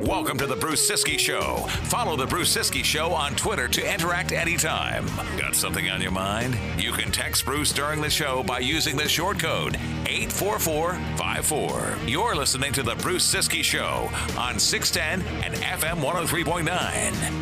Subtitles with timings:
[0.00, 1.56] Welcome to the Bruce Ciskie Show.
[1.84, 5.06] Follow the Bruce Ciskie Show on Twitter to interact anytime.
[5.36, 6.56] Got something on your mind?
[6.78, 9.74] You can text Bruce during the show by using the short code
[10.06, 11.96] 84454.
[12.06, 16.62] You're listening to the Bruce Ciskie Show on 610 and FM 103.9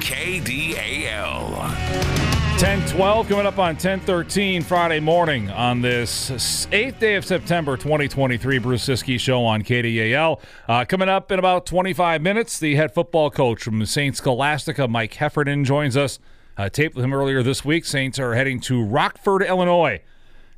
[0.01, 2.18] KDAL.
[2.59, 8.59] 1012 coming up on 1013 Friday morning on this 8th day of September 2023.
[8.59, 10.41] Bruce Ciskie show on KDAL.
[10.67, 14.17] Uh, coming up in about 25 minutes, the head football coach from St.
[14.17, 16.19] Scholastica, Mike Heffernan, joins us.
[16.57, 17.85] Uh, taped with him earlier this week.
[17.85, 20.01] Saints are heading to Rockford, Illinois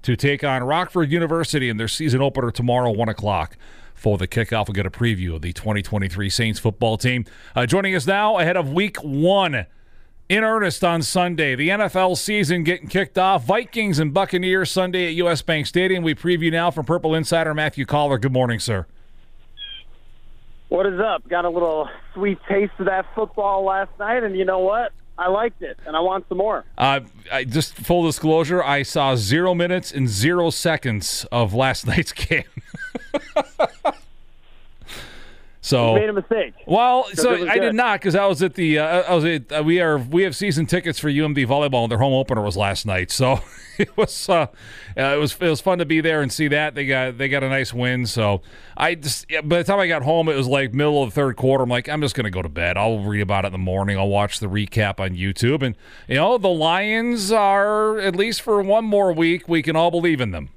[0.00, 3.58] to take on Rockford University in their season opener tomorrow, 1 o'clock.
[3.94, 7.26] For the kickoff, we'll get a preview of the 2023 Saints football team.
[7.54, 9.66] Uh, joining us now ahead of week one
[10.30, 11.56] in earnest on Sunday.
[11.56, 13.44] The NFL season getting kicked off.
[13.44, 16.04] Vikings and Buccaneers Sunday at US Bank Stadium.
[16.04, 18.16] We preview now from Purple Insider Matthew Coller.
[18.16, 18.86] Good morning, sir.
[20.68, 21.28] What is up?
[21.28, 24.92] Got a little sweet taste of that football last night, and you know what?
[25.18, 26.64] I liked it, and I want some more.
[26.78, 32.12] Uh, I, just full disclosure, I saw zero minutes and zero seconds of last night's
[32.12, 32.44] game.
[35.62, 36.54] So you made a mistake.
[36.66, 39.62] Well, so I did not because I was at the uh, I was at, uh,
[39.62, 42.86] we are we have season tickets for UMD volleyball and their home opener was last
[42.86, 43.10] night.
[43.10, 43.40] So
[43.78, 44.46] it was uh, uh,
[44.96, 47.44] it was it was fun to be there and see that they got they got
[47.44, 48.06] a nice win.
[48.06, 48.40] So
[48.74, 51.36] I just by the time I got home it was like middle of the third
[51.36, 51.64] quarter.
[51.64, 52.78] I'm like I'm just gonna go to bed.
[52.78, 53.98] I'll read about it in the morning.
[53.98, 55.76] I'll watch the recap on YouTube and
[56.08, 60.22] you know the Lions are at least for one more week we can all believe
[60.22, 60.48] in them.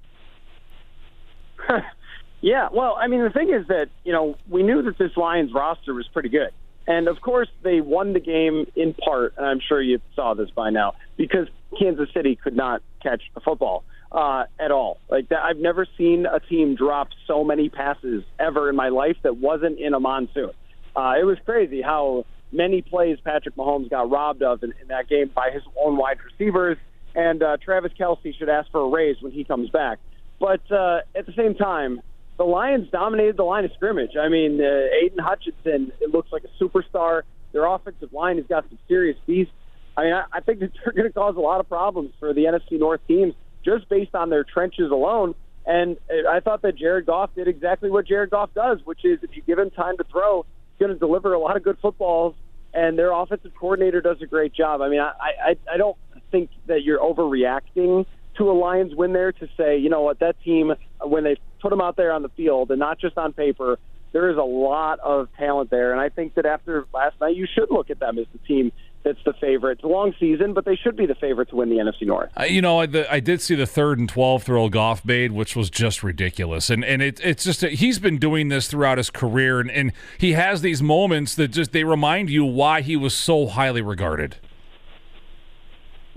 [2.44, 5.53] Yeah, well, I mean, the thing is that, you know, we knew that this Lions
[5.53, 6.50] roster was pretty good.
[6.85, 10.50] And of course, they won the game in part, and I'm sure you saw this
[10.50, 11.47] by now, because
[11.80, 15.00] Kansas City could not catch a football uh, at all.
[15.09, 19.16] Like that, I've never seen a team drop so many passes ever in my life
[19.23, 20.52] that wasn't in a monsoon.
[20.97, 25.07] Uh, it was crazy how many plays Patrick Mahomes got robbed of in, in that
[25.07, 26.78] game by his own wide receivers.
[27.16, 30.00] And uh, Travis Kelce should ask for a raise when he comes back.
[30.41, 32.01] But uh, at the same time,
[32.38, 34.11] the Lions dominated the line of scrimmage.
[34.19, 37.23] I mean, uh, Aidan Hutchinson, it looks like a superstar.
[37.51, 39.53] Their offensive line has got some serious beasts.
[39.95, 42.33] I mean, I, I think that they're going to cause a lot of problems for
[42.33, 43.33] the NFC North teams
[43.63, 45.35] just based on their trenches alone.
[45.66, 45.97] And
[46.29, 49.41] I thought that Jared Goff did exactly what Jared Goff does, which is if you
[49.44, 52.35] give him time to throw, he's going to deliver a lot of good footballs.
[52.73, 54.81] And their offensive coordinator does a great job.
[54.81, 55.95] I mean, I, I, I don't
[56.31, 58.05] think that you're overreacting
[58.38, 61.69] to a Lions win there to say, you know what, that team, when they put
[61.69, 63.79] them out there on the field and not just on paper,
[64.11, 65.91] there is a lot of talent there.
[65.91, 68.71] And I think that after last night, you should look at them as the team
[69.03, 69.73] that's the favorite.
[69.73, 72.31] It's a long season, but they should be the favorite to win the NFC North.
[72.39, 75.33] Uh, you know, I, the, I, did see the third and twelve throw Goff made,
[75.33, 76.69] which was just ridiculous.
[76.69, 79.91] And and it, it's just a, he's been doing this throughout his career, and, and
[80.17, 84.38] he has these moments that just they remind you why he was so highly regarded.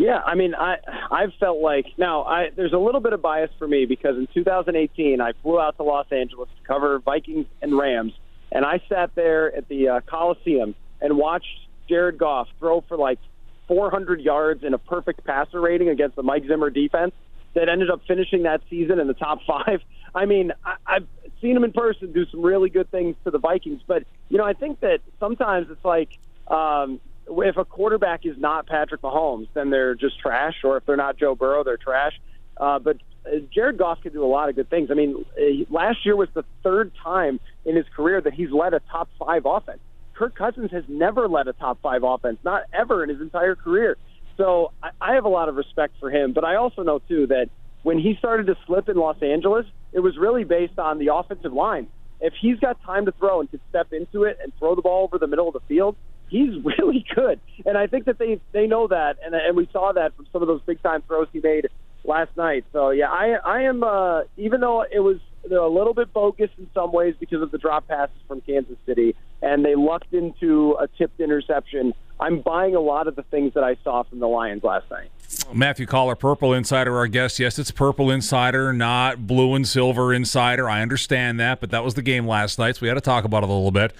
[0.07, 0.77] Yeah, I mean, I
[1.11, 4.29] I've felt like now I there's a little bit of bias for me because in
[4.33, 8.13] 2018 I flew out to Los Angeles to cover Vikings and Rams,
[8.53, 11.59] and I sat there at the uh, Coliseum and watched
[11.89, 13.19] Jared Goff throw for like
[13.67, 17.13] 400 yards and a perfect passer rating against the Mike Zimmer defense
[17.55, 19.81] that ended up finishing that season in the top five.
[20.15, 21.09] I mean, I, I've
[21.43, 24.45] seen him in person do some really good things to the Vikings, but you know,
[24.45, 26.11] I think that sometimes it's like.
[26.47, 30.97] Um, if a quarterback is not Patrick Mahomes, then they're just trash, or if they're
[30.97, 32.13] not Joe Burrow, they're trash.
[32.57, 34.91] Uh, but uh, Jared Goff can do a lot of good things.
[34.91, 38.75] I mean, uh, last year was the third time in his career that he's led
[38.75, 39.81] a top five offense.
[40.15, 43.97] Kirk Cousins has never led a top five offense, not ever in his entire career.
[44.37, 46.33] So I, I have a lot of respect for him.
[46.33, 47.49] But I also know, too, that
[47.83, 51.53] when he started to slip in Los Angeles, it was really based on the offensive
[51.53, 51.89] line.
[52.21, 55.05] If he's got time to throw and can step into it and throw the ball
[55.05, 55.97] over the middle of the field,
[56.29, 57.41] he's really good.
[57.65, 60.43] And I think that they they know that, and and we saw that from some
[60.43, 61.69] of those big time throws he made
[62.05, 62.65] last night.
[62.73, 66.69] So yeah, I I am uh, even though it was a little bit bogus in
[66.75, 70.89] some ways because of the drop passes from Kansas City, and they lucked into a
[70.99, 71.95] tipped interception.
[72.19, 75.11] I'm buying a lot of the things that I saw from the Lions last night.
[75.53, 77.39] Matthew Coller, Purple Insider, our guest.
[77.39, 80.69] Yes, it's Purple Insider, not Blue and Silver Insider.
[80.69, 83.25] I understand that, but that was the game last night, so we had to talk
[83.25, 83.93] about it a little bit.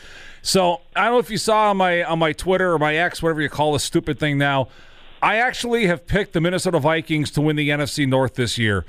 [0.43, 3.23] So I don't know if you saw on my on my Twitter or my X,
[3.23, 4.69] whatever you call this stupid thing now.
[5.23, 8.85] I actually have picked the Minnesota Vikings to win the NFC North this year.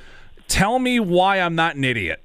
[0.47, 2.23] Tell me why I'm not an idiot.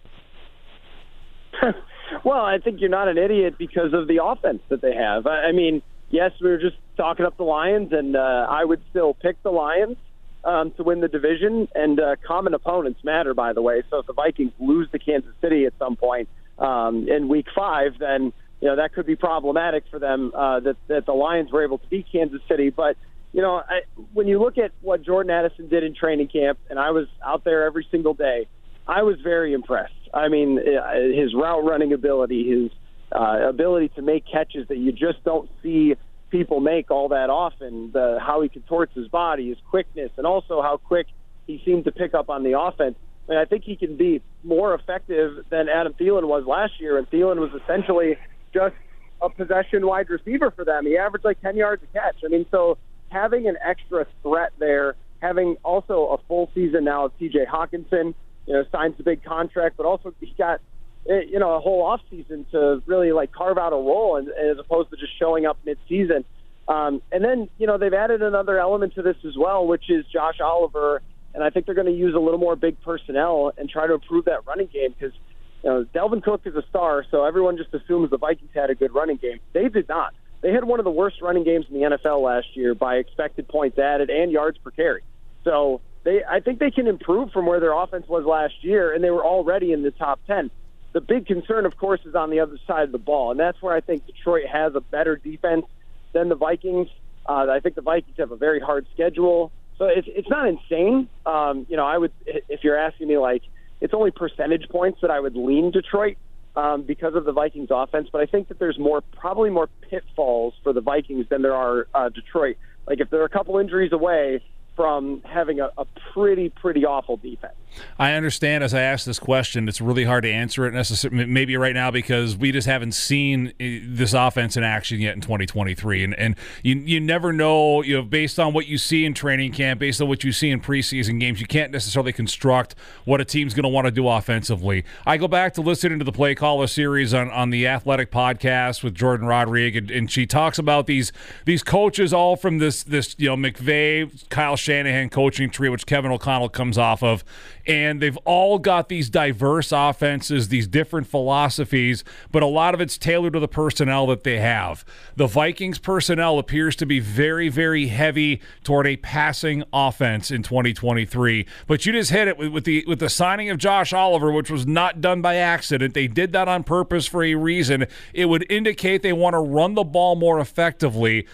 [2.25, 5.27] well, I think you're not an idiot because of the offense that they have.
[5.27, 9.15] I mean, yes, we were just talking up the Lions, and uh, I would still
[9.15, 9.97] pick the Lions
[10.45, 11.69] um, to win the division.
[11.75, 13.83] And uh, common opponents matter, by the way.
[13.91, 16.29] So if the Vikings lose to Kansas City at some point,
[16.59, 20.33] um, in Week Five, then you know that could be problematic for them.
[20.35, 22.97] Uh, that that the Lions were able to beat Kansas City, but
[23.33, 23.81] you know I,
[24.13, 27.45] when you look at what Jordan Addison did in training camp, and I was out
[27.45, 28.47] there every single day,
[28.87, 29.95] I was very impressed.
[30.15, 32.71] I mean, uh, his route running ability, his
[33.15, 35.95] uh, ability to make catches that you just don't see
[36.31, 37.91] people make all that often.
[37.93, 41.07] The how he contorts his body, his quickness, and also how quick
[41.47, 42.97] he seemed to pick up on the offense.
[43.29, 46.99] I mean, I think he can be more effective than Adam Thielen was last year,
[46.99, 48.17] and Thielen was essentially
[48.53, 48.75] just
[49.21, 50.85] a possession wide receiver for them.
[50.87, 52.17] He averaged like 10 yards a catch.
[52.25, 52.79] I mean, so
[53.11, 58.15] having an extra threat there, having also a full season now of TJ Hockenson,
[58.47, 60.61] you know, signs a big contract, but also he got
[61.09, 64.29] eh, you know a whole off season to really like carve out a role, and
[64.29, 66.25] as opposed to just showing up mid season.
[66.69, 70.05] Um, and then you know they've added another element to this as well, which is
[70.13, 71.03] Josh Oliver,
[71.35, 73.95] and I think they're going to use a little more big personnel and try to
[73.95, 75.15] improve that running game because
[75.63, 78.75] you know Dalvin Cook is a star, so everyone just assumes the Vikings had a
[78.75, 79.41] good running game.
[79.53, 80.15] They did not.
[80.41, 83.47] They had one of the worst running games in the NFL last year by expected
[83.49, 85.03] points added and yards per carry.
[85.45, 89.03] So they I think they can improve from where their offense was last year, and
[89.03, 90.51] they were already in the top ten.
[90.93, 93.61] The big concern, of course, is on the other side of the ball, and that's
[93.63, 95.65] where I think Detroit has a better defense
[96.13, 96.89] than the Vikings.
[97.27, 101.09] Uh, I think the Vikings have a very hard schedule, so it's it's not insane.
[101.25, 103.43] Um, you know, I would if you're asking me like
[103.81, 106.17] it's only percentage points that I would lean Detroit
[106.57, 110.55] um, because of the Vikings offense, but I think that there's more probably more pitfalls
[110.63, 112.57] for the Vikings than there are uh, Detroit.
[112.87, 114.43] Like if they're a couple injuries away,
[114.75, 117.55] from having a, a, pretty pretty awful defense.
[117.99, 121.57] I understand as I ask this question, it's really hard to answer it necessarily maybe
[121.57, 126.05] right now because we just haven't seen eh, this offense in action yet in 2023
[126.05, 129.53] and and you you never know, you know, based on what you see in training
[129.53, 132.75] camp, based on what you see in preseason games, you can't necessarily construct
[133.05, 134.85] what a team's going to want to do offensively.
[135.07, 138.83] I go back to listening to the play caller series on on the Athletic podcast
[138.83, 141.13] with Jordan Rodriguez and, and she talks about these
[141.45, 146.11] these coaches all from this this, you know, McVay, Kyle Shanahan coaching tree, which Kevin
[146.11, 147.25] O'Connell comes off of.
[147.67, 152.99] And they've all got these diverse offenses, these different philosophies, but a lot of it's
[152.99, 154.85] tailored to the personnel that they have.
[155.17, 161.47] The Vikings personnel appears to be very, very heavy toward a passing offense in 2023.
[161.67, 164.51] But you just hit it with, with the with the signing of Josh Oliver, which
[164.51, 165.95] was not done by accident.
[165.95, 167.87] They did that on purpose for a reason.
[168.13, 171.27] It would indicate they want to run the ball more effectively.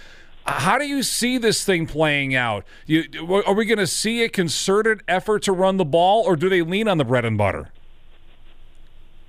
[0.49, 2.65] How do you see this thing playing out?
[2.87, 3.05] You,
[3.47, 6.62] are we going to see a concerted effort to run the ball, or do they
[6.62, 7.71] lean on the bread and butter?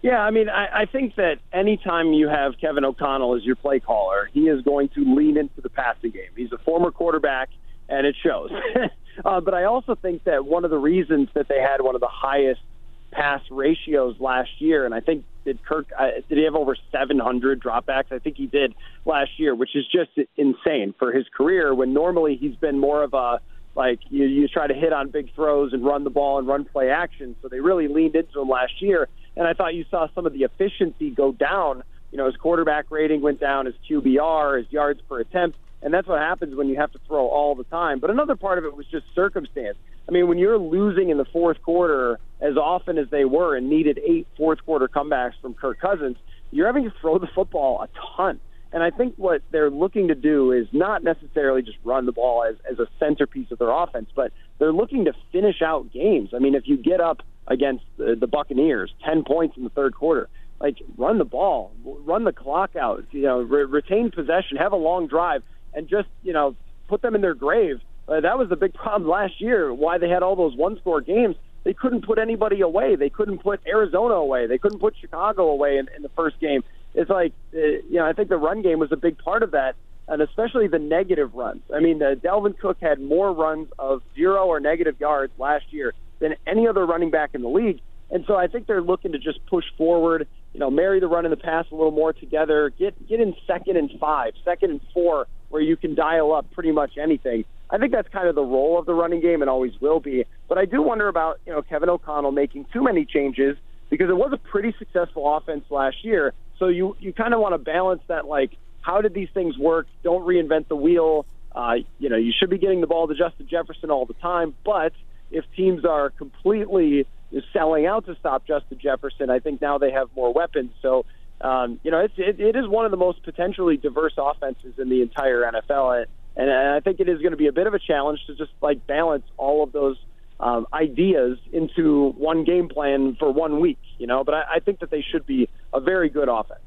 [0.01, 3.81] Yeah, I mean, I, I think that anytime you have Kevin O'Connell as your play
[3.81, 6.29] caller, he is going to lean into the passing game.
[6.37, 7.49] He's a former quarterback,
[7.89, 8.49] and it shows.
[9.25, 12.01] uh, but I also think that one of the reasons that they had one of
[12.01, 12.61] the highest
[13.11, 17.61] pass ratios last year, and I think did Kirk uh, did he have over 700
[17.61, 18.11] dropbacks?
[18.11, 18.75] I think he did
[19.05, 21.73] last year, which is just insane for his career.
[21.73, 23.39] When normally he's been more of a
[23.75, 26.65] like you, you try to hit on big throws and run the ball and run
[26.65, 27.35] play action.
[27.41, 30.33] So they really leaned into him last year, and I thought you saw some of
[30.33, 31.83] the efficiency go down.
[32.11, 36.07] You know, his quarterback rating went down, his QBR, his yards per attempt, and that's
[36.07, 37.99] what happens when you have to throw all the time.
[37.99, 39.77] But another part of it was just circumstance.
[40.07, 43.69] I mean, when you're losing in the fourth quarter as often as they were and
[43.69, 46.17] needed eight fourth quarter comebacks from Kirk Cousins,
[46.51, 48.39] you're having to throw the football a ton.
[48.71, 52.43] And I think what they're looking to do is not necessarily just run the ball
[52.43, 56.31] as, as a centerpiece of their offense, but they're looking to finish out games.
[56.35, 59.95] I mean, if you get up against the, the Buccaneers, 10 points in the third
[59.95, 64.73] quarter, like run the ball, run the clock out, you know, re- retain possession, have
[64.73, 65.41] a long drive,
[65.73, 66.55] and just, you know,
[66.87, 69.73] put them in their grave uh, that was the big problem last year.
[69.73, 71.35] Why they had all those one-score games.
[71.63, 72.95] They couldn't put anybody away.
[72.95, 74.47] They couldn't put Arizona away.
[74.47, 76.63] They couldn't put Chicago away in, in the first game.
[76.95, 79.51] It's like, uh, you know, I think the run game was a big part of
[79.51, 79.75] that,
[80.07, 81.61] and especially the negative runs.
[81.75, 85.93] I mean, uh, Dalvin Cook had more runs of zero or negative yards last year
[86.19, 87.79] than any other running back in the league.
[88.09, 91.25] And so I think they're looking to just push forward, you know, marry the run
[91.25, 94.81] and the pass a little more together, get get in second and five, second and
[94.93, 97.45] four, where you can dial up pretty much anything.
[97.69, 100.25] I think that's kind of the role of the running game and always will be.
[100.47, 103.57] But I do wonder about, you know, Kevin O'Connell making too many changes
[103.91, 106.33] because it was a pretty successful offense last year.
[106.57, 108.51] So you you kind of want to balance that like
[108.81, 109.87] how did these things work?
[110.03, 111.25] Don't reinvent the wheel.
[111.53, 114.53] Uh, you know, you should be getting the ball to Justin Jefferson all the time,
[114.63, 114.93] but
[115.31, 117.07] if teams are completely
[117.53, 120.71] selling out to stop Justin Jefferson, I think now they have more weapons.
[120.81, 121.05] So,
[121.41, 124.89] um, you know, it's, it, it is one of the most potentially diverse offenses in
[124.89, 126.05] the entire NFL
[126.35, 128.35] and, and I think it is going to be a bit of a challenge to
[128.35, 129.97] just like balance all of those
[130.39, 134.23] um, ideas into one game plan for one week, you know.
[134.23, 136.61] But I, I think that they should be a very good offense.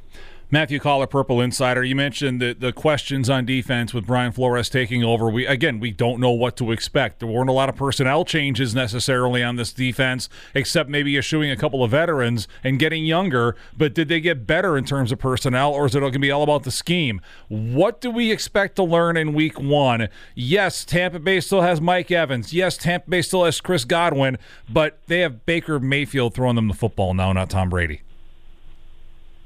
[0.53, 1.83] Matthew Coller, Purple Insider.
[1.83, 5.31] You mentioned the, the questions on defense with Brian Flores taking over.
[5.31, 7.21] We again, we don't know what to expect.
[7.21, 11.57] There weren't a lot of personnel changes necessarily on this defense, except maybe issuing a
[11.57, 13.57] couple of veterans and getting younger.
[13.79, 16.31] But did they get better in terms of personnel, or is it going to be
[16.31, 17.23] all about the scheme?
[17.49, 20.11] What do we expect to learn in Week One?
[20.35, 22.53] Yes, Tampa Bay still has Mike Evans.
[22.53, 24.37] Yes, Tampa Bay still has Chris Godwin,
[24.69, 28.03] but they have Baker Mayfield throwing them the football now, not Tom Brady.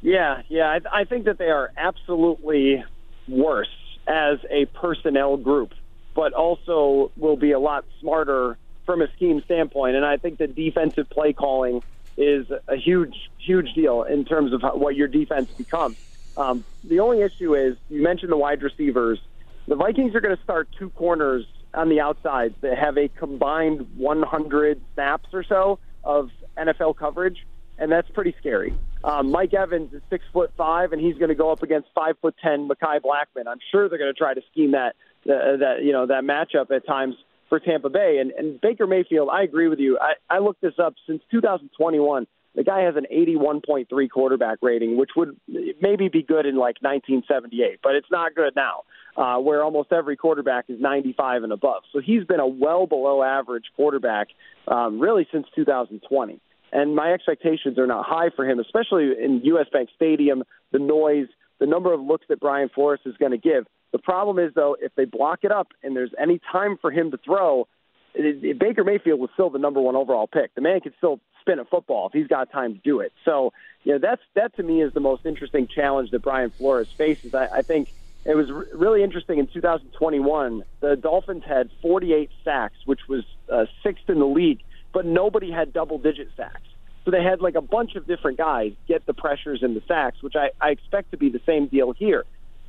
[0.07, 0.67] Yeah, yeah.
[0.69, 2.85] I, I think that they are absolutely
[3.27, 3.67] worse
[4.07, 5.73] as a personnel group,
[6.15, 9.97] but also will be a lot smarter from a scheme standpoint.
[9.97, 11.83] And I think that defensive play calling
[12.17, 15.97] is a huge, huge deal in terms of how, what your defense becomes.
[16.37, 19.19] Um, the only issue is you mentioned the wide receivers.
[19.67, 21.45] The Vikings are going to start two corners
[21.75, 27.39] on the outside that have a combined 100 snaps or so of NFL coverage
[27.79, 28.75] and that's pretty scary.
[29.07, 32.17] Um, Mike Evans is six foot five, and he's going to go up against five
[32.21, 33.47] foot ten Mekhi Blackmon.
[33.47, 34.97] I'm sure they're going to try to scheme that
[35.31, 37.15] uh, that you know that matchup at times
[37.49, 38.19] for Tampa Bay.
[38.21, 39.97] And, and Baker Mayfield, I agree with you.
[40.01, 42.27] I, I looked this up since 2021.
[42.57, 47.81] The guy has an 81.3 quarterback rating, which would maybe be good in like 1978,
[47.85, 48.83] but it's not good now,
[49.17, 51.83] uh, where almost every quarterback is 95 and above.
[51.93, 54.29] So he's been a well below average quarterback
[54.67, 56.41] um, really since 2020
[56.73, 59.67] and my expectations are not high for him, especially in U.S.
[59.73, 60.43] Bank Stadium,
[60.73, 61.29] the noise,
[61.61, 63.67] the number of looks that Brian Flores is going to give.
[63.93, 67.11] The problem is, though, if they block it up and there's any time for him
[67.13, 67.69] to throw,
[68.15, 70.55] it, it, Baker Mayfield was still the number one overall pick.
[70.55, 73.13] The man can still spin a football if he's got time to do it.
[73.25, 73.53] So,
[73.85, 77.33] you know, that's that to me is the most interesting challenge that Brian Flores faces.
[77.35, 77.89] I, I think
[78.25, 80.65] it was r- really interesting in 2021.
[80.81, 84.61] The Dolphins had 48 sacks, which was uh, sixth in the league
[84.97, 86.63] but nobody had double digit sacks.
[87.05, 90.23] So they had like a bunch of different guys get the pressures and the sacks,
[90.23, 92.25] which I, I expect to be the same deal here.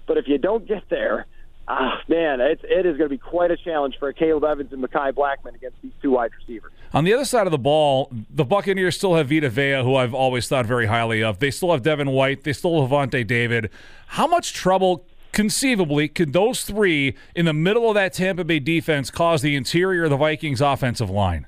[0.07, 1.25] But if you don't get there,
[1.69, 4.83] ah, man, it's, it is going to be quite a challenge for Caleb Evans and
[4.83, 6.73] Mekhi Blackmon against these two wide receivers.
[6.93, 10.13] On the other side of the ball, the Buccaneers still have Vita Vea, who I've
[10.13, 11.39] always thought very highly of.
[11.39, 12.43] They still have Devin White.
[12.43, 13.69] They still have Lavonte David.
[14.07, 19.09] How much trouble conceivably could those three in the middle of that Tampa Bay defense
[19.09, 21.47] cause the interior of the Vikings offensive line?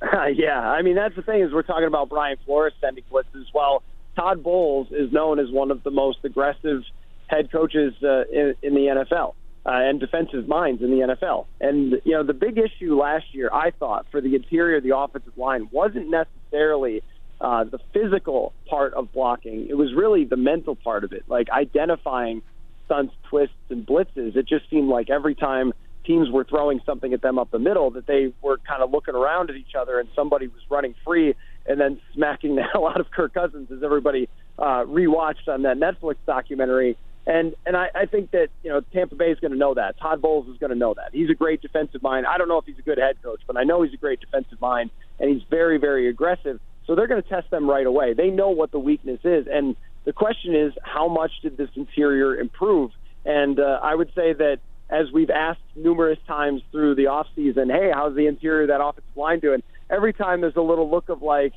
[0.34, 3.46] yeah, I mean that's the thing is we're talking about Brian Flores sending blitzes.
[3.52, 3.82] Well,
[4.16, 6.82] Todd Bowles is known as one of the most aggressive
[7.26, 9.34] head coaches uh, in, in the NFL
[9.66, 11.46] uh, and defensive minds in the NFL.
[11.60, 14.96] And you know the big issue last year, I thought, for the interior of the
[14.96, 17.02] offensive line wasn't necessarily
[17.40, 19.66] uh, the physical part of blocking.
[19.68, 22.42] It was really the mental part of it, like identifying
[22.86, 24.36] stunts, twists, and blitzes.
[24.36, 25.72] It just seemed like every time
[26.08, 29.14] teams were throwing something at them up the middle that they were kind of looking
[29.14, 31.34] around at each other and somebody was running free
[31.66, 35.76] and then smacking the hell out of Kirk Cousins as everybody uh, rewatched on that
[35.76, 36.96] Netflix documentary.
[37.26, 39.98] And and I, I think that you know Tampa Bay is going to know that.
[40.00, 41.10] Todd Bowles is going to know that.
[41.12, 42.24] He's a great defensive mind.
[42.26, 44.18] I don't know if he's a good head coach, but I know he's a great
[44.18, 46.58] defensive mind, and he's very very aggressive.
[46.86, 48.14] So they're going to test them right away.
[48.14, 52.34] They know what the weakness is, and the question is how much did this interior
[52.34, 52.92] improve?
[53.26, 57.68] And uh, I would say that as we've asked numerous times through the off season,
[57.68, 59.62] hey, how's the interior of that offensive line doing?
[59.90, 61.52] Every time there's a little look of like,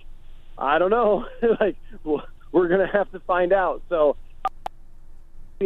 [0.57, 1.25] I don't know,
[1.59, 3.81] like we're going to have to find out.
[3.89, 4.17] So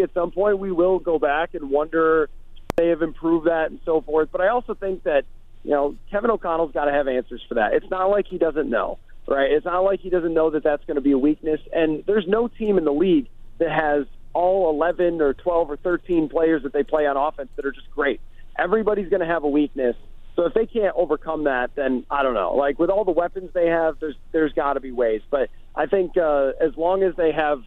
[0.02, 2.30] at some point we will go back and wonder if
[2.76, 4.30] they have improved that and so forth.
[4.32, 5.24] But I also think that
[5.64, 7.74] you know Kevin O'Connell's got to have answers for that.
[7.74, 9.52] It's not like he doesn't know, right?
[9.52, 11.60] It's not like he doesn't know that that's going to be a weakness.
[11.74, 13.28] And there's no team in the league
[13.60, 14.06] that has
[14.36, 17.90] all 11 or 12 or 13 players that they play on offense that are just
[17.90, 18.20] great.
[18.60, 19.96] Everybody's going to have a weakness.
[20.36, 22.54] So if they can't overcome that, then I don't know.
[22.56, 25.22] Like with all the weapons they have, there's there's got to be ways.
[25.32, 27.62] But I think uh, as long as they have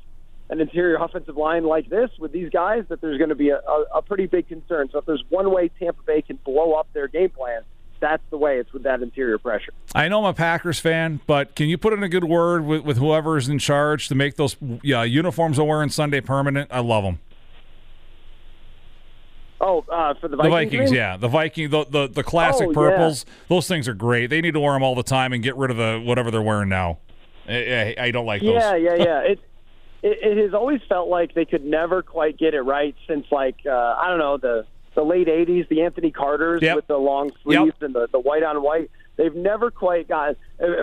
[0.50, 3.56] an interior offensive line like this with these guys, that there's going to be a,
[3.56, 4.90] a, a pretty big concern.
[4.92, 7.62] So if there's one way Tampa Bay can blow up their game plan,
[8.00, 8.58] that's the way.
[8.58, 9.72] It's with that interior pressure.
[9.94, 12.82] I know I'm a Packers fan, but can you put in a good word with,
[12.82, 16.70] with whoever's in charge to make those yeah, uniforms I'm wearing Sunday permanent?
[16.72, 17.18] I love them.
[19.60, 22.72] Oh, uh, for the Vikings, the Vikings, yeah, the Viking, the the, the classic oh,
[22.72, 23.24] purples.
[23.26, 23.34] Yeah.
[23.48, 24.28] Those things are great.
[24.28, 26.40] They need to wear them all the time and get rid of the whatever they're
[26.40, 26.98] wearing now.
[27.48, 28.82] I, I, I don't like yeah, those.
[28.82, 29.20] Yeah, yeah, yeah.
[29.32, 29.40] it,
[30.02, 33.56] it it has always felt like they could never quite get it right since like
[33.66, 34.64] uh, I don't know the
[34.98, 36.74] the late '80s, the Anthony Carters yep.
[36.74, 37.82] with the long sleeves yep.
[37.82, 38.90] and the the white on white.
[39.16, 40.36] They've never quite got.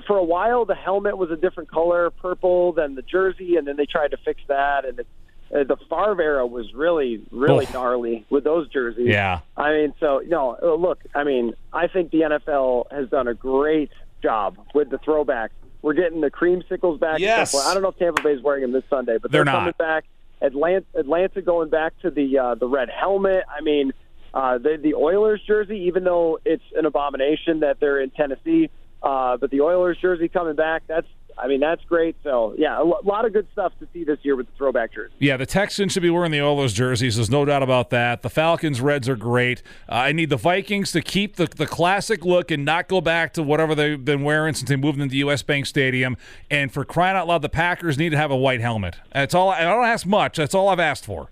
[0.07, 3.75] For a while, the helmet was a different color, purple, than the jersey, and then
[3.75, 5.09] they tried to fix that, and it's
[5.53, 7.73] uh, the Favre era was really, really Oof.
[7.73, 9.07] gnarly with those jerseys.
[9.07, 9.41] Yeah.
[9.55, 13.33] I mean, so no, uh, look, I mean, I think the NFL has done a
[13.33, 13.91] great
[14.23, 15.49] job with the throwbacks.
[15.81, 17.19] We're getting the creamsicles back.
[17.19, 17.53] Yes.
[17.53, 19.59] I don't know if Tampa Bay is wearing them this Sunday, but They're they're, not.
[19.59, 20.05] coming back.
[20.41, 23.43] Atlanta, Atlanta going back to the uh, the red helmet.
[23.47, 23.93] I mean,
[24.35, 28.69] uh, the the Oilers jersey, even though it's an abomination that they're in Tennessee,
[29.01, 30.83] uh, but the Oilers jersey coming back.
[30.87, 32.15] That's I mean, that's great.
[32.23, 35.13] So yeah, a lot of good stuff to see this year with the throwback jersey.
[35.19, 37.15] Yeah, the Texans should be wearing the Oilers jerseys.
[37.15, 38.21] There's no doubt about that.
[38.21, 39.61] The Falcons Reds are great.
[39.89, 43.33] Uh, I need the Vikings to keep the, the classic look and not go back
[43.33, 45.43] to whatever they've been wearing since they moved into U.S.
[45.43, 46.15] Bank Stadium.
[46.49, 48.97] And for crying out loud, the Packers need to have a white helmet.
[49.13, 49.49] That's all.
[49.49, 50.37] I don't ask much.
[50.37, 51.31] That's all I've asked for.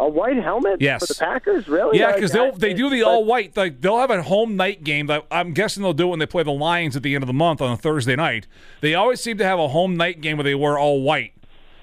[0.00, 1.06] A white helmet Yes.
[1.06, 1.98] for the Packers, really?
[1.98, 3.54] Yeah, because I- they'll they do the all white.
[3.56, 5.06] Like they'll have a home night game.
[5.08, 7.26] That I'm guessing they'll do it when they play the Lions at the end of
[7.26, 8.46] the month on a Thursday night.
[8.80, 11.34] They always seem to have a home night game where they wear all white,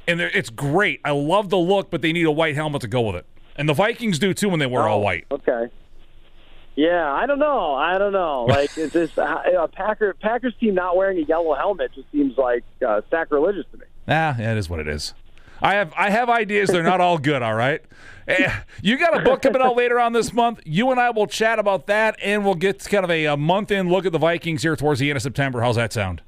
[0.07, 0.99] and it's great.
[1.05, 3.25] I love the look, but they need a white helmet to go with it.
[3.55, 5.25] And the Vikings do too when they wear all Oh, white.
[5.31, 5.67] Okay.
[6.75, 7.73] Yeah, I don't know.
[7.75, 8.45] I don't know.
[8.49, 11.91] Like, is this a Packer Packers team not wearing a yellow helmet?
[11.93, 13.85] Just seems like uh, sacrilegious to me.
[14.07, 15.13] Ah, yeah, it is what it is.
[15.61, 16.69] I have I have ideas.
[16.69, 17.41] They're not all good.
[17.41, 17.81] All right.
[18.27, 20.59] Eh, You got a book coming out later on this month.
[20.65, 23.71] You and I will chat about that, and we'll get kind of a, a month
[23.71, 25.61] in look at the Vikings here towards the end of September.
[25.61, 26.21] How's that sound?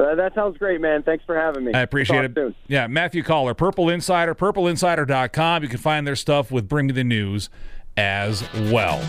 [0.00, 1.02] Uh, that sounds great, man.
[1.04, 1.72] Thanks for having me.
[1.72, 2.34] I appreciate Talk it.
[2.34, 2.54] Soon.
[2.66, 5.62] Yeah, Matthew Coller, Purple Insider, purpleinsider.com.
[5.62, 7.48] You can find their stuff with Bring Me the News
[7.96, 9.00] as well.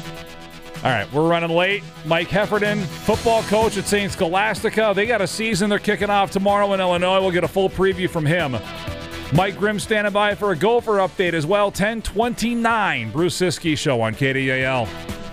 [0.86, 1.82] All right, we're running late.
[2.06, 4.12] Mike Heffernan, football coach at St.
[4.12, 4.94] Scholastica.
[4.96, 7.20] They got a season they're kicking off tomorrow in Illinois.
[7.22, 8.56] We'll get a full preview from him.
[9.34, 11.66] Mike Grimm standing by for a Gopher update as well.
[11.70, 14.88] 1029, Bruce Ciskie Show on KDAL.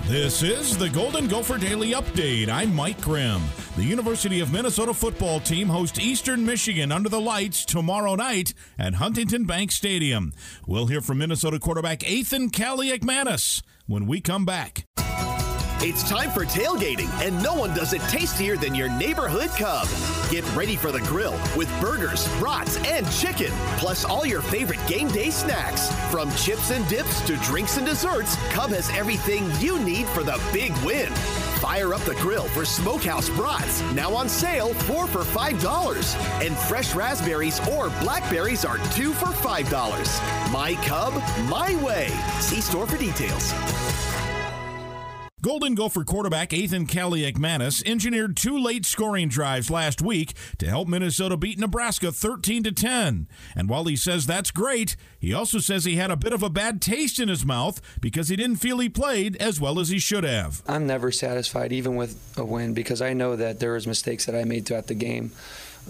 [0.06, 2.48] This is the Golden Gopher Daily Update.
[2.48, 3.42] I'm Mike Grimm.
[3.76, 8.94] The University of Minnesota football team hosts Eastern Michigan under the lights tomorrow night at
[8.94, 10.32] Huntington Bank Stadium.
[10.66, 14.86] We'll hear from Minnesota quarterback Ethan Kaliakmanis when we come back.
[15.84, 19.88] It's time for tailgating, and no one does it tastier than your neighborhood Cub.
[20.30, 25.08] Get ready for the grill with burgers, brats, and chicken, plus all your favorite game
[25.08, 25.92] day snacks.
[26.08, 30.40] From chips and dips to drinks and desserts, Cub has everything you need for the
[30.52, 31.12] big win.
[31.58, 36.46] Fire up the grill for Smokehouse Brats, now on sale, four for $5.
[36.46, 40.52] And fresh raspberries or blackberries are two for $5.
[40.52, 41.12] My Cub,
[41.48, 42.06] my way.
[42.38, 43.52] See store for details.
[45.42, 51.36] Golden Gopher quarterback Ethan Kaliakmanis engineered two late scoring drives last week to help Minnesota
[51.36, 53.26] beat Nebraska 13 to 10.
[53.56, 56.48] And while he says that's great, he also says he had a bit of a
[56.48, 59.98] bad taste in his mouth because he didn't feel he played as well as he
[59.98, 60.62] should have.
[60.68, 64.36] I'm never satisfied, even with a win, because I know that there was mistakes that
[64.36, 65.32] I made throughout the game.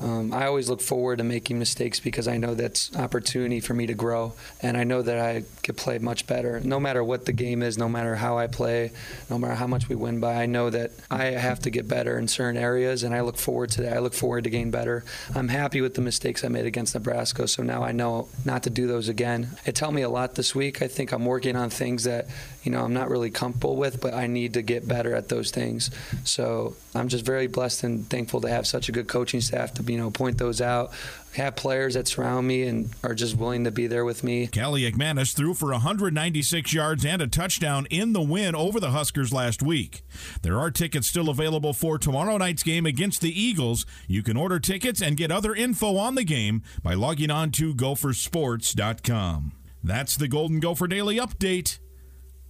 [0.01, 3.87] Um, I always look forward to making mistakes because I know that's opportunity for me
[3.87, 6.61] to grow, and I know that I could play much better.
[6.61, 8.93] No matter what the game is, no matter how I play,
[9.31, 12.19] no matter how much we win by, I know that I have to get better
[12.19, 13.97] in certain areas, and I look forward to that.
[13.97, 15.05] I look forward to getting better.
[15.35, 18.71] I'm happy with the mistakes I made against Nebraska, so now I know not to
[18.71, 19.51] do those again.
[19.65, 20.83] It taught me a lot this week.
[20.83, 22.27] I think I'm working on things that
[22.63, 25.51] you know I'm not really comfortable with, but I need to get better at those
[25.51, 25.91] things.
[26.25, 29.83] So I'm just very blessed and thankful to have such a good coaching staff to
[29.83, 30.93] you know point those out,
[31.35, 34.47] have players that surround me and are just willing to be there with me.
[34.47, 39.63] Kaliakmanis threw for 196 yards and a touchdown in the win over the Huskers last
[39.63, 40.03] week.
[40.43, 43.87] There are tickets still available for tomorrow night's game against the Eagles.
[44.07, 47.75] You can order tickets and get other info on the game by logging on to
[47.75, 49.53] gophersports.com.
[49.85, 51.79] That's the Golden Gopher Daily Update.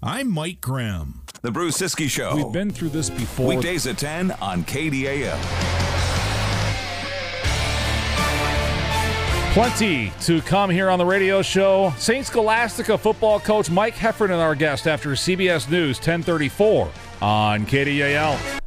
[0.05, 1.21] I'm Mike Grimm.
[1.43, 2.35] The Bruce Ciskie Show.
[2.35, 3.47] We've been through this before.
[3.47, 5.39] Weekdays at 10 on KDAL.
[9.53, 11.95] Plenty to come here on the radio show.
[11.99, 12.27] St.
[12.27, 18.62] Scholastica football coach Mike Heffernan, our guest after CBS News 1034 on KDAL.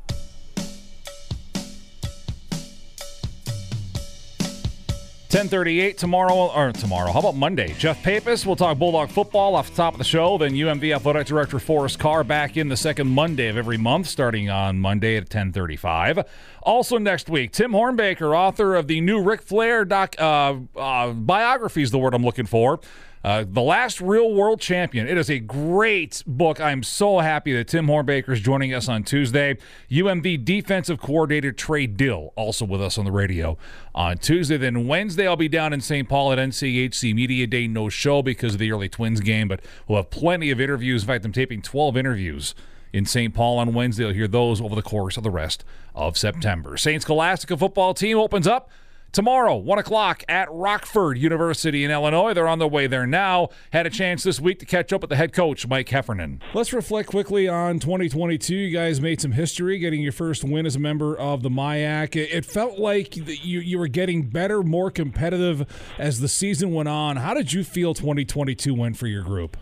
[5.36, 7.12] Ten thirty-eight tomorrow, or tomorrow.
[7.12, 7.76] How about Monday?
[7.78, 8.46] Jeff Papis.
[8.46, 10.38] We'll talk Bulldog football off the top of the show.
[10.38, 14.50] Then UMD athletic director Forrest Karr back in the second Monday of every month, starting
[14.50, 16.20] on Monday at ten thirty-five.
[16.64, 21.82] Also next week, Tim Hornbaker, author of the new Ric Flair doc uh, uh, biography,
[21.82, 22.80] is the word I'm looking for.
[23.26, 25.08] Uh, the Last Real World Champion.
[25.08, 26.62] It is a great book.
[26.62, 29.58] I'm so happy that Tim Hornbaker is joining us on Tuesday.
[29.90, 33.58] UMD defensive coordinator Trey Dill also with us on the radio
[33.96, 34.58] on Tuesday.
[34.58, 36.08] Then Wednesday, I'll be down in St.
[36.08, 37.66] Paul at NCHC Media Day.
[37.68, 41.02] No show because of the early Twins game, but we'll have plenty of interviews.
[41.02, 42.54] In fact, I'm taping 12 interviews
[42.94, 43.34] in St.
[43.34, 44.04] Paul on Wednesday.
[44.04, 46.78] You'll hear those over the course of the rest of September.
[46.78, 47.02] St.
[47.02, 48.70] Scholastica football team opens up
[49.16, 52.34] tomorrow, 1 o'clock at Rockford University in Illinois.
[52.34, 53.48] They're on their way there now.
[53.72, 56.42] Had a chance this week to catch up with the head coach, Mike Heffernan.
[56.54, 58.54] Let's reflect quickly on 2022.
[58.54, 62.18] You guys made some history getting your first win as a member of the MIAC.
[62.18, 65.66] It felt like you, you were getting better, more competitive
[65.98, 67.16] as the season went on.
[67.16, 69.56] How did you feel 2022 went for your group?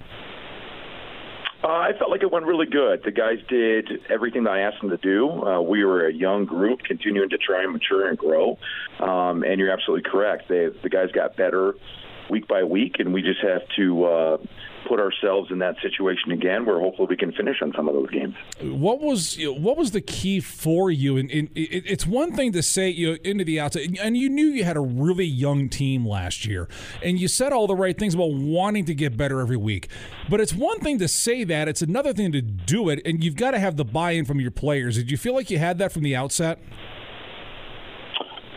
[1.63, 3.03] Uh, I felt like it went really good.
[3.05, 5.29] The guys did everything that I asked them to do.
[5.29, 8.57] Uh, we were a young group, continuing to try and mature and grow.
[8.99, 10.49] Um, and you're absolutely correct.
[10.49, 11.73] They, the guys got better
[12.29, 14.37] week by week, and we just have to uh,
[14.87, 18.09] put ourselves in that situation again, where hopefully we can finish on some of those
[18.09, 18.35] games.
[18.61, 21.17] What was what was the key for you?
[21.17, 24.63] And, it's one thing to say you know, into the outside, and you knew you
[24.63, 26.67] had a really young team last year,
[27.01, 29.89] and you said all the right things about wanting to get better every week.
[30.29, 33.35] But it's one thing to say that; it's another thing to do it, and you've
[33.35, 34.95] got to have the buy-in from your players.
[34.95, 36.59] Did you feel like you had that from the outset?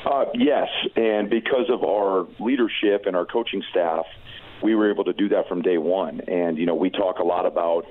[0.04, 4.06] Uh, yes, and because of our leadership and our coaching staff,
[4.62, 6.20] we were able to do that from day one.
[6.20, 7.86] And you know, we talk a lot about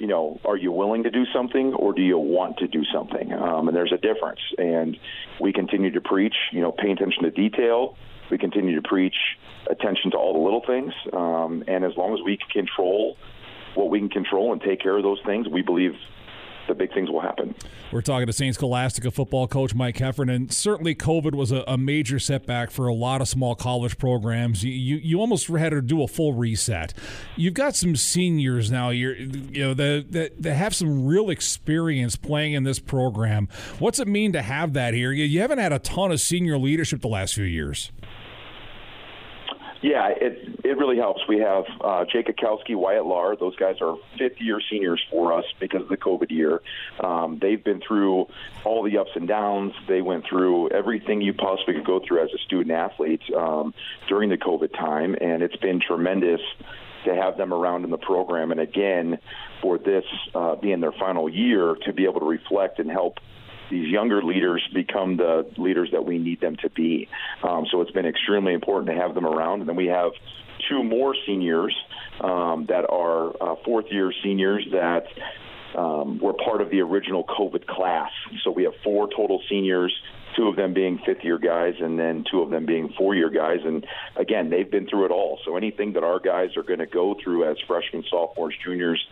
[0.00, 3.34] you know, are you willing to do something or do you want to do something?
[3.34, 4.40] Um, and there's a difference.
[4.56, 4.96] And
[5.38, 7.96] we continue to preach, you know, pay attention to detail.
[8.30, 9.14] We continue to preach
[9.68, 10.94] attention to all the little things.
[11.12, 13.16] Um, and as long as we control
[13.74, 15.92] what we can control and take care of those things, we believe
[16.68, 17.54] the big things will happen.
[17.92, 18.54] We're talking to St.
[18.54, 20.50] Scholastica football coach Mike Heffernan.
[20.50, 24.62] Certainly, COVID was a, a, major setback for a lot of small college programs.
[24.62, 26.94] You, you, you almost had to do a full reset.
[27.36, 28.90] You've got some seniors now.
[28.90, 33.48] You're you know that that, have some real experience playing in this program.
[33.78, 35.10] What's it mean to have that here?
[35.10, 37.90] You, you haven't had a ton of senior leadership the last few years.
[39.82, 41.22] Yeah, it it really helps.
[41.26, 43.38] We have uh, Jake Akowski, Wyatt Lahr.
[43.38, 46.60] Those guys are fifth year seniors for us because of the COVID year.
[47.02, 48.26] Um, they've been through
[48.64, 49.72] all the ups and downs.
[49.88, 53.72] They went through everything you possibly could go through as a student athlete um,
[54.06, 56.42] during the COVID time, and it's been tremendous
[57.06, 58.50] to have them around in the program.
[58.50, 59.18] And again,
[59.62, 63.18] for this uh, being their final year, to be able to reflect and help
[63.70, 67.08] these younger leaders become the leaders that we need them to be.
[67.42, 69.60] Um, so it's been extremely important to have them around.
[69.60, 70.12] And then we have
[70.68, 71.74] two more seniors
[72.20, 75.06] um, that are uh, fourth year seniors that
[75.76, 78.10] um, were part of the original COVID class.
[78.44, 79.94] So we have four total seniors
[80.36, 83.30] two of them being fifth year guys and then two of them being four year
[83.30, 83.58] guys.
[83.64, 85.38] And again, they've been through it all.
[85.44, 89.04] So anything that our guys are going to go through as freshmen, sophomores, juniors,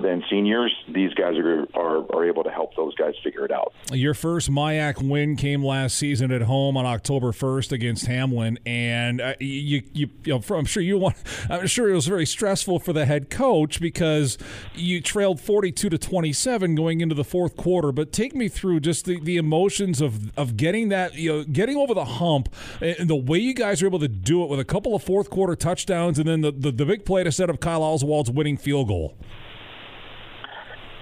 [0.00, 3.72] then seniors, these guys are, are, are able to help those guys figure it out.
[3.92, 8.58] Your first MIAC win came last season at home on October 1st against Hamline.
[8.66, 11.16] And uh, you, you, you know, I'm sure you want,
[11.50, 14.36] I'm sure it was very stressful for the head coach because
[14.74, 17.92] you trailed 42 to 27 going into the fourth quarter.
[17.92, 21.44] But take me through just the, the emotions of, of getting getting that, you know,
[21.44, 24.58] getting over the hump, and the way you guys are able to do it with
[24.58, 27.48] a couple of fourth quarter touchdowns, and then the the, the big play to set
[27.48, 29.16] up Kyle Oswald's winning field goal.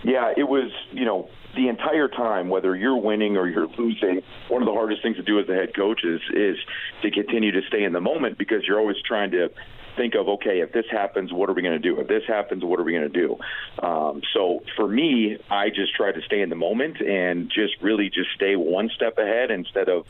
[0.02, 4.60] Yeah, it was, you know, the entire time, whether you're winning or you're losing, one
[4.60, 6.56] of the hardest things to do as a head coach is is
[7.00, 9.48] to continue to stay in the moment because you're always trying to
[9.96, 12.00] think of okay, if this happens, what are we going to do?
[12.00, 13.36] If this happens, what are we going to do?
[13.84, 18.08] Um, so for me, I just try to stay in the moment and just really
[18.08, 20.06] just stay one step ahead instead of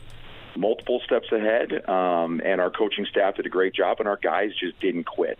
[0.55, 1.87] multiple steps ahead.
[1.87, 5.37] Um, and our coaching staff did a great job, and our guys just didn't quit.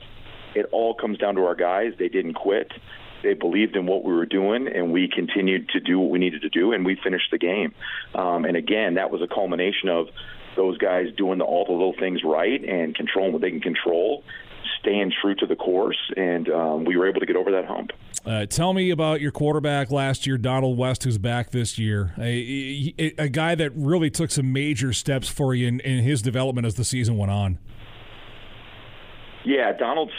[0.55, 2.71] It all comes down to our guys; they didn't quit.
[3.23, 6.43] They believed in what we were doing, and we continued to do what we needed
[6.43, 7.73] to do, and we finished the game.
[8.13, 10.09] Um, and again, that was a culmination of
[10.55, 14.23] those guys doing the, all the little things right and controlling what they can control,
[14.79, 17.91] staying true to the course, and um, we were able to get over that hump.
[18.25, 22.13] Uh, tell me about your quarterback last year, Donald West, who's back this year.
[22.17, 26.65] A, a, guy that really took some major steps for you in, in his development
[26.65, 27.59] as the season went on.
[29.43, 30.13] Yeah, Donald's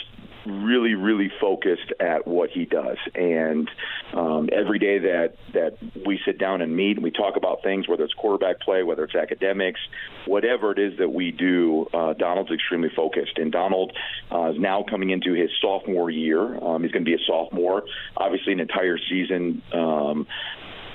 [0.47, 2.99] really, really focused at what he does.
[3.15, 3.71] And
[4.15, 7.89] um, every day that that we sit down and meet and we talk about things,
[7.89, 9.81] whether it's quarterback play, whether it's academics,
[10.27, 13.39] whatever it is that we do, uh, Donald's extremely focused.
[13.39, 13.93] And Donald
[14.31, 16.43] uh, is now coming into his sophomore year.
[16.63, 17.85] Um, he's going to be a sophomore.
[18.17, 19.63] Obviously, an entire season.
[19.73, 20.27] Um,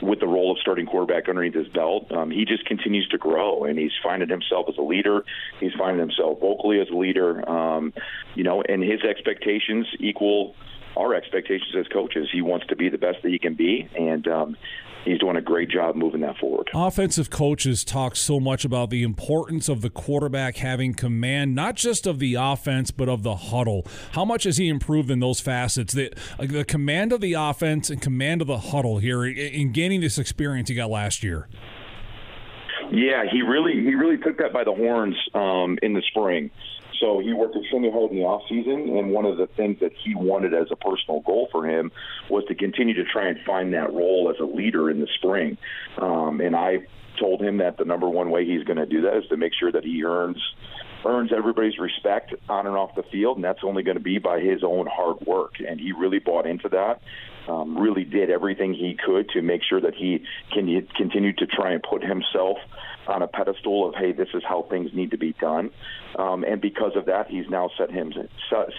[0.01, 3.63] with the role of starting quarterback underneath his belt, um, he just continues to grow,
[3.63, 5.23] and he's finding himself as a leader.
[5.59, 7.93] He's finding himself vocally as a leader, um,
[8.35, 10.55] you know, and his expectations equal
[10.97, 12.27] our expectations as coaches.
[12.31, 14.57] He wants to be the best that he can be, and um,
[15.05, 16.69] he's doing a great job moving that forward.
[16.73, 22.07] Offensive coaches talk so much about the importance of the quarterback having command, not just
[22.07, 23.85] of the offense, but of the huddle.
[24.11, 25.93] How much has he improved in those facets?
[25.93, 30.17] The, the command of the offense and command of the huddle here in gaining this
[30.17, 31.47] experience he got last year.
[32.91, 36.51] Yeah, he really he really took that by the horns um, in the spring.
[37.01, 39.91] So he worked extremely hard in the off season, and one of the things that
[40.05, 41.91] he wanted as a personal goal for him
[42.29, 45.57] was to continue to try and find that role as a leader in the spring.
[45.97, 46.85] Um, and I
[47.19, 49.53] told him that the number one way he's going to do that is to make
[49.59, 50.37] sure that he earns
[51.03, 54.39] earns everybody's respect on and off the field, and that's only going to be by
[54.39, 55.53] his own hard work.
[55.67, 57.01] And he really bought into that.
[57.47, 61.73] Um, really did everything he could to make sure that he can continue to try
[61.73, 62.57] and put himself
[63.07, 65.71] on a pedestal of hey, this is how things need to be done.
[66.17, 68.13] Um, and because of that, he's now set him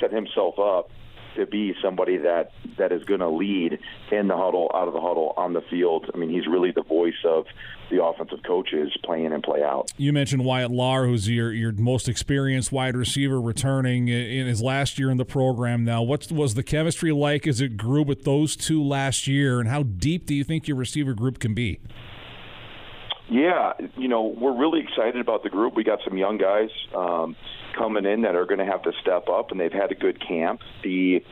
[0.01, 0.91] set himself up
[1.37, 3.79] to be somebody that that is going to lead
[4.11, 6.11] in the huddle, out of the huddle, on the field.
[6.13, 7.47] I mean, he's really the voice of
[7.91, 9.91] the offensive coaches play in and play out.
[9.97, 14.99] You mentioned Wyatt Larr, who's your your most experienced wide receiver, returning in his last
[14.99, 15.85] year in the program.
[15.85, 19.69] Now, what was the chemistry like as it grew with those two last year, and
[19.69, 21.81] how deep do you think your receiver group can be?
[23.33, 25.75] Yeah, you know, we're really excited about the group.
[25.75, 27.35] We got some young guys um,
[27.77, 30.21] coming in that are going to have to step up, and they've had a good
[30.21, 30.61] camp.
[30.85, 31.25] The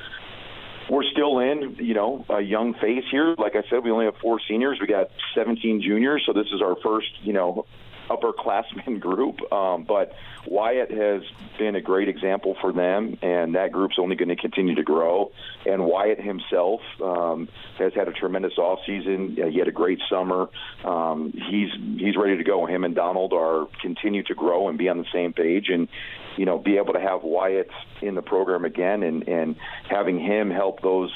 [0.88, 3.34] we're still in, you know, a young phase here.
[3.38, 4.78] Like I said, we only have four seniors.
[4.80, 7.66] We got 17 juniors, so this is our first, you know,
[8.10, 9.40] upperclassmen group.
[9.52, 10.12] Um, but
[10.46, 11.22] Wyatt has
[11.58, 15.32] been a great example for them, and that group's only going to continue to grow.
[15.64, 19.36] And Wyatt himself um, has had a tremendous off season.
[19.50, 20.48] He had a great summer.
[20.84, 22.66] Um, he's he's ready to go.
[22.66, 25.88] Him and Donald are continue to grow and be on the same page, and
[26.36, 27.70] you know, be able to have Wyatt
[28.02, 29.56] in the program again, and and
[29.88, 31.12] having him help those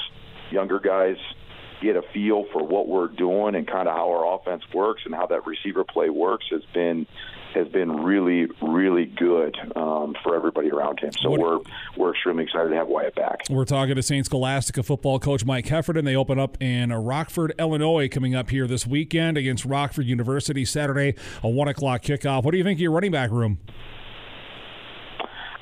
[0.50, 1.16] younger guys
[1.80, 5.14] get a feel for what we're doing and kind of how our offense works and
[5.14, 7.06] how that receiver play works has been
[7.54, 11.12] has been really really good um, for everybody around him.
[11.20, 11.58] So what, we're
[11.96, 13.42] we're extremely excited to have Wyatt back.
[13.48, 16.04] We're talking to Saint Scholastica football coach Mike Heffernan.
[16.04, 21.14] They open up in Rockford, Illinois, coming up here this weekend against Rockford University Saturday,
[21.42, 22.44] a one o'clock kickoff.
[22.44, 23.58] What do you think of your running back room?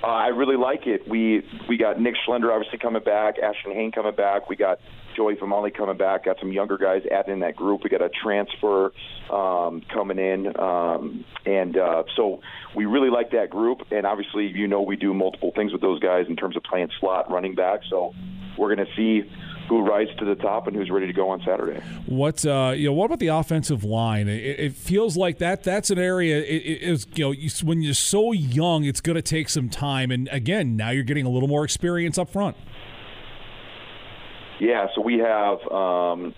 [0.02, 1.06] Uh, I really like it.
[1.06, 4.48] We we got Nick Schlender obviously coming back, Ashton Hain coming back.
[4.48, 4.80] We got
[5.14, 6.24] Joey Famali coming back.
[6.24, 7.82] Got some younger guys added in that group.
[7.84, 8.92] We got a transfer
[9.30, 12.40] um, coming in, um, and uh, so
[12.74, 13.82] we really like that group.
[13.90, 16.90] And obviously, you know, we do multiple things with those guys in terms of playing
[17.00, 17.80] slot, running back.
[17.88, 18.14] So
[18.58, 19.28] we're going to see
[19.68, 21.80] who rises to the top and who's ready to go on Saturday.
[22.06, 22.92] What uh, you know?
[22.92, 24.28] What about the offensive line?
[24.28, 25.62] It, it feels like that.
[25.62, 26.38] That's an area.
[26.38, 30.10] It, you know you, when you're so young, it's going to take some time.
[30.10, 32.56] And again, now you're getting a little more experience up front.
[34.62, 34.86] Yeah.
[34.94, 35.58] So we have.
[35.70, 36.34] Um,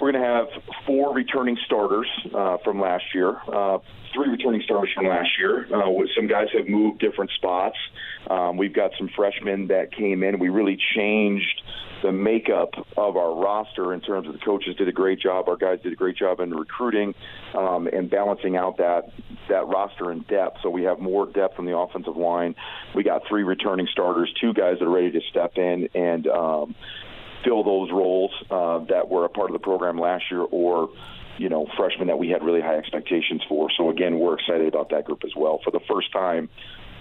[0.00, 3.36] we're going to have four returning starters uh, from last year.
[3.52, 3.78] Uh,
[4.14, 5.66] three returning starters from last year.
[5.74, 7.76] Uh, some guys have moved different spots.
[8.30, 10.38] Um, we've got some freshmen that came in.
[10.38, 11.62] We really changed
[12.02, 15.48] the makeup of our roster in terms of the coaches did a great job.
[15.48, 17.14] Our guys did a great job in recruiting
[17.54, 19.10] um, and balancing out that
[19.48, 20.58] that roster in depth.
[20.62, 22.54] So we have more depth on the offensive line.
[22.94, 26.74] We got three returning starters, two guys that are ready to step in and um,
[27.44, 30.90] fill those roles uh, that were a part of the program last year or
[31.38, 33.68] you know freshmen that we had really high expectations for.
[33.76, 35.60] So again, we're excited about that group as well.
[35.64, 36.48] For the first time,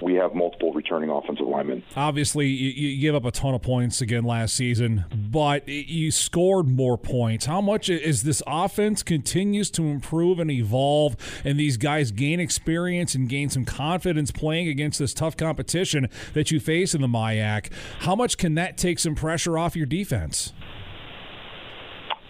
[0.02, 1.84] we have multiple returning offensive linemen.
[1.96, 6.98] Obviously, you, gave up a ton of points again last season, but you scored more
[6.98, 7.46] points.
[7.46, 13.16] How much is this offense continues to improve and evolve, and these guys gain experience
[13.16, 17.72] and gain some confidence playing against this tough competition that you face in the MIAC?
[18.00, 20.54] How much can that take some pressure off your defense?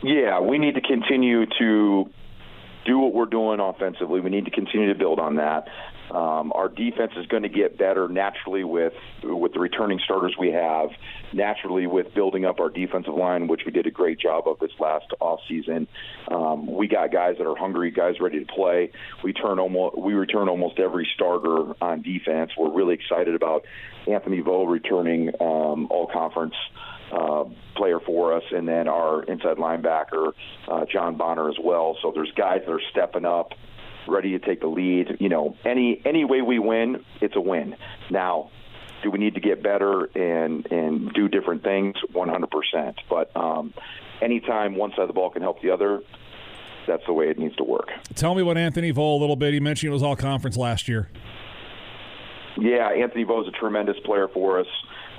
[0.03, 2.09] Yeah, we need to continue to
[2.85, 4.21] do what we're doing offensively.
[4.21, 5.67] We need to continue to build on that.
[6.11, 8.93] Um, our defense is going to get better naturally with
[9.23, 10.89] with the returning starters we have.
[11.33, 14.71] Naturally, with building up our defensive line, which we did a great job of this
[14.79, 15.87] last off season.
[16.29, 18.91] Um, we got guys that are hungry, guys ready to play.
[19.23, 22.51] We turn almost we return almost every starter on defense.
[22.57, 23.65] We're really excited about
[24.07, 26.55] Anthony Vo returning um, all conference.
[27.09, 27.45] Uh,
[27.77, 30.33] player for us, and then our inside linebacker
[30.67, 31.95] uh, John Bonner as well.
[32.01, 33.53] So there's guys that are stepping up
[34.07, 35.17] ready to take the lead.
[35.19, 37.75] You know, any any way we win, it's a win.
[38.09, 38.49] Now,
[39.03, 41.95] do we need to get better and and do different things?
[42.13, 42.95] 100%.
[43.09, 43.73] But um,
[44.21, 46.01] anytime one side of the ball can help the other,
[46.87, 47.89] that's the way it needs to work.
[48.15, 49.53] Tell me what Anthony Vo a little bit.
[49.53, 51.09] He mentioned it was all conference last year.
[52.59, 54.67] Yeah, Anthony Vo is a tremendous player for us.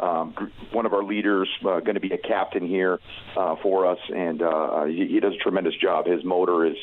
[0.00, 0.34] Um,
[0.72, 2.98] one of our leaders, uh, going to be a captain here
[3.36, 6.06] uh, for us, and uh, he, he does a tremendous job.
[6.06, 6.76] His motor is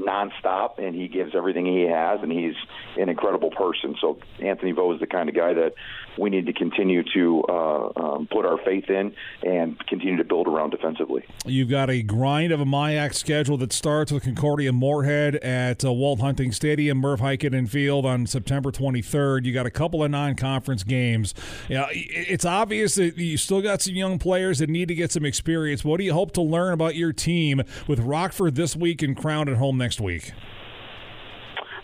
[0.00, 2.54] nonstop, and he gives everything he has, and he's
[2.96, 3.96] an incredible person.
[4.00, 5.74] So Anthony Vo is the kind of guy that
[6.20, 10.46] we need to continue to uh, um, put our faith in and continue to build
[10.46, 11.24] around defensively.
[11.46, 15.92] You've got a grind of a MIAC schedule that starts with Concordia Moorhead at uh,
[15.92, 19.46] Walt Hunting Stadium, Murph Heikkinen Field on September 23rd.
[19.46, 21.34] You got a couple of non-conference games.
[21.68, 25.24] Yeah, it's obvious that you still got some young players that need to get some
[25.24, 25.84] experience.
[25.84, 29.48] What do you hope to learn about your team with Rockford this week and Crown
[29.48, 30.32] at home next week?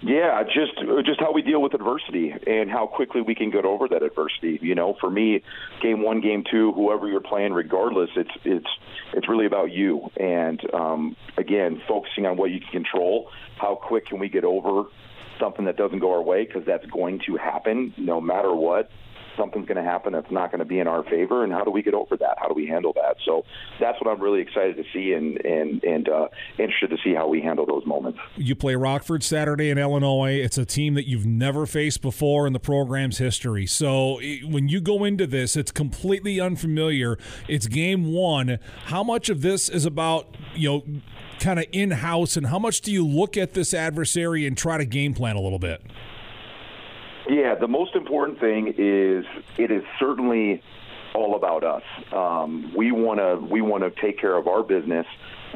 [0.07, 3.89] Yeah, just just how we deal with adversity and how quickly we can get over
[3.89, 4.57] that adversity.
[4.63, 5.43] You know, for me,
[5.83, 8.69] game one, game two, whoever you're playing, regardless, it's it's
[9.15, 10.09] it's really about you.
[10.17, 13.31] And um, again, focusing on what you can control.
[13.57, 14.85] How quick can we get over
[15.41, 16.45] something that doesn't go our way?
[16.45, 18.91] Because that's going to happen no matter what
[19.37, 21.71] something's going to happen that's not going to be in our favor, and how do
[21.71, 22.39] we get over that?
[22.39, 23.17] How do we handle that?
[23.25, 23.45] So
[23.81, 27.29] that's what I'm really excited to see, and and and uh, interested to see how
[27.29, 28.19] we handle those moments.
[28.37, 30.35] You play Rockford Saturday in Illinois.
[30.35, 33.67] It's a team that you've never faced before in the program's history.
[33.67, 37.19] So when you go into this, it's completely unfamiliar.
[37.49, 38.59] It's game one.
[38.87, 41.01] How much of this is about you know?
[41.39, 44.79] kind of in house, and how much do you look at this adversary and try
[44.79, 45.83] to game plan a little bit?
[47.29, 49.25] Yeah, the most important thing is
[49.59, 50.63] it is certainly
[51.15, 51.83] all about us.
[52.13, 55.07] Um, we want to we want to take care of our business,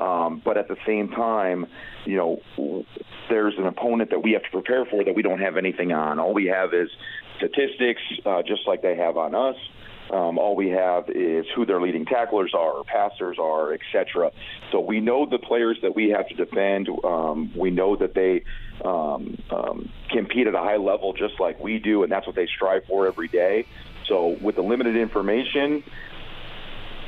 [0.00, 1.66] um, but at the same time,
[2.04, 2.86] you know,
[3.28, 6.18] there's an opponent that we have to prepare for that we don't have anything on.
[6.18, 6.88] All we have is
[7.36, 9.56] statistics, uh, just like they have on us.
[10.12, 14.32] Um, all we have is who their leading tacklers are, passers are, etc.
[14.72, 16.88] So we know the players that we have to defend.
[17.04, 18.42] Um, we know that they
[18.84, 22.46] um, um, compete at a high level just like we do, and that's what they
[22.46, 23.66] strive for every day.
[24.08, 25.84] So with the limited information,